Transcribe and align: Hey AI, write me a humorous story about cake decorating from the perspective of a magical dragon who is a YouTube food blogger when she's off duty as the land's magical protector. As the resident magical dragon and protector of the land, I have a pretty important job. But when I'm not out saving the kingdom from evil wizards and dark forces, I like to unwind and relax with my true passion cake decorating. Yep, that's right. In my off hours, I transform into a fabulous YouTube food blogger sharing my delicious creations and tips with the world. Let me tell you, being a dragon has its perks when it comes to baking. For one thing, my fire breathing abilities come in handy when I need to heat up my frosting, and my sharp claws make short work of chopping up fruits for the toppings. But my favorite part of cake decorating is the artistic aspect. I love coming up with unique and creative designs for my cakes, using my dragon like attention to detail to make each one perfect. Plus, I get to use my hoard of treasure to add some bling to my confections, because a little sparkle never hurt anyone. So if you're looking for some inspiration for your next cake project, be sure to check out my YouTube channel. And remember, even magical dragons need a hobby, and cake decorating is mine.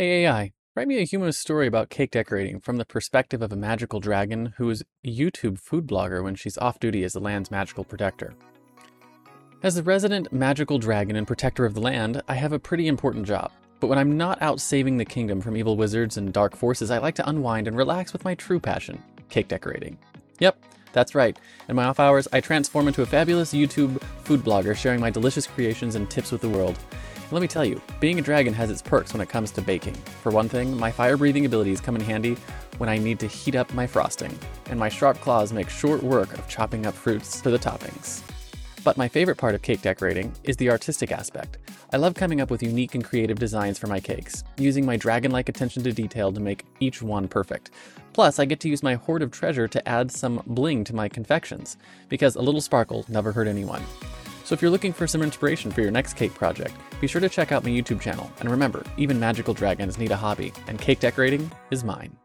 Hey 0.00 0.24
AI, 0.24 0.52
write 0.74 0.88
me 0.88 0.96
a 0.96 1.04
humorous 1.04 1.36
story 1.36 1.66
about 1.66 1.90
cake 1.90 2.10
decorating 2.10 2.58
from 2.58 2.78
the 2.78 2.86
perspective 2.86 3.42
of 3.42 3.52
a 3.52 3.56
magical 3.56 4.00
dragon 4.00 4.54
who 4.56 4.70
is 4.70 4.80
a 4.80 5.10
YouTube 5.10 5.58
food 5.58 5.86
blogger 5.86 6.24
when 6.24 6.34
she's 6.36 6.56
off 6.56 6.80
duty 6.80 7.04
as 7.04 7.12
the 7.12 7.20
land's 7.20 7.50
magical 7.50 7.84
protector. 7.84 8.32
As 9.62 9.74
the 9.74 9.82
resident 9.82 10.32
magical 10.32 10.78
dragon 10.78 11.16
and 11.16 11.26
protector 11.26 11.66
of 11.66 11.74
the 11.74 11.82
land, 11.82 12.22
I 12.28 12.34
have 12.36 12.54
a 12.54 12.58
pretty 12.58 12.88
important 12.88 13.26
job. 13.26 13.52
But 13.78 13.88
when 13.88 13.98
I'm 13.98 14.16
not 14.16 14.40
out 14.40 14.58
saving 14.58 14.96
the 14.96 15.04
kingdom 15.04 15.42
from 15.42 15.54
evil 15.54 15.76
wizards 15.76 16.16
and 16.16 16.32
dark 16.32 16.56
forces, 16.56 16.90
I 16.90 16.96
like 16.96 17.16
to 17.16 17.28
unwind 17.28 17.68
and 17.68 17.76
relax 17.76 18.14
with 18.14 18.24
my 18.24 18.34
true 18.34 18.58
passion 18.58 19.02
cake 19.28 19.48
decorating. 19.48 19.98
Yep, 20.38 20.64
that's 20.94 21.14
right. 21.14 21.38
In 21.68 21.76
my 21.76 21.84
off 21.84 22.00
hours, 22.00 22.26
I 22.32 22.40
transform 22.40 22.88
into 22.88 23.02
a 23.02 23.06
fabulous 23.06 23.52
YouTube 23.52 24.00
food 24.24 24.40
blogger 24.40 24.74
sharing 24.74 25.00
my 25.00 25.10
delicious 25.10 25.46
creations 25.46 25.94
and 25.94 26.08
tips 26.08 26.32
with 26.32 26.40
the 26.40 26.48
world. 26.48 26.78
Let 27.32 27.42
me 27.42 27.46
tell 27.46 27.64
you, 27.64 27.80
being 28.00 28.18
a 28.18 28.22
dragon 28.22 28.52
has 28.54 28.72
its 28.72 28.82
perks 28.82 29.12
when 29.12 29.20
it 29.20 29.28
comes 29.28 29.52
to 29.52 29.62
baking. 29.62 29.94
For 29.94 30.32
one 30.32 30.48
thing, 30.48 30.76
my 30.76 30.90
fire 30.90 31.16
breathing 31.16 31.46
abilities 31.46 31.80
come 31.80 31.94
in 31.94 32.00
handy 32.00 32.36
when 32.78 32.88
I 32.88 32.98
need 32.98 33.20
to 33.20 33.28
heat 33.28 33.54
up 33.54 33.72
my 33.72 33.86
frosting, 33.86 34.36
and 34.68 34.80
my 34.80 34.88
sharp 34.88 35.20
claws 35.20 35.52
make 35.52 35.70
short 35.70 36.02
work 36.02 36.34
of 36.34 36.48
chopping 36.48 36.86
up 36.86 36.94
fruits 36.94 37.40
for 37.40 37.50
the 37.50 37.58
toppings. 37.58 38.22
But 38.82 38.96
my 38.96 39.06
favorite 39.06 39.36
part 39.36 39.54
of 39.54 39.62
cake 39.62 39.80
decorating 39.80 40.32
is 40.42 40.56
the 40.56 40.70
artistic 40.70 41.12
aspect. 41.12 41.58
I 41.92 41.98
love 41.98 42.14
coming 42.14 42.40
up 42.40 42.50
with 42.50 42.64
unique 42.64 42.96
and 42.96 43.04
creative 43.04 43.38
designs 43.38 43.78
for 43.78 43.86
my 43.86 44.00
cakes, 44.00 44.42
using 44.56 44.84
my 44.84 44.96
dragon 44.96 45.30
like 45.30 45.48
attention 45.48 45.84
to 45.84 45.92
detail 45.92 46.32
to 46.32 46.40
make 46.40 46.64
each 46.80 47.00
one 47.00 47.28
perfect. 47.28 47.70
Plus, 48.12 48.40
I 48.40 48.44
get 48.44 48.58
to 48.60 48.68
use 48.68 48.82
my 48.82 48.94
hoard 48.94 49.22
of 49.22 49.30
treasure 49.30 49.68
to 49.68 49.88
add 49.88 50.10
some 50.10 50.42
bling 50.46 50.82
to 50.82 50.96
my 50.96 51.08
confections, 51.08 51.76
because 52.08 52.34
a 52.34 52.42
little 52.42 52.60
sparkle 52.60 53.04
never 53.08 53.30
hurt 53.30 53.46
anyone. 53.46 53.82
So 54.50 54.54
if 54.54 54.62
you're 54.62 54.72
looking 54.72 54.92
for 54.92 55.06
some 55.06 55.22
inspiration 55.22 55.70
for 55.70 55.80
your 55.80 55.92
next 55.92 56.14
cake 56.14 56.34
project, 56.34 56.74
be 57.00 57.06
sure 57.06 57.20
to 57.20 57.28
check 57.28 57.52
out 57.52 57.62
my 57.62 57.70
YouTube 57.70 58.00
channel. 58.00 58.28
And 58.40 58.50
remember, 58.50 58.84
even 58.96 59.20
magical 59.20 59.54
dragons 59.54 59.96
need 59.96 60.10
a 60.10 60.16
hobby, 60.16 60.52
and 60.66 60.76
cake 60.76 60.98
decorating 60.98 61.52
is 61.70 61.84
mine. 61.84 62.16